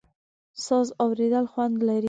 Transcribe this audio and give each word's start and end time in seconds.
ساز 0.65 0.87
اورېدل 1.03 1.45
خوند 1.51 1.75
لري. 1.87 1.99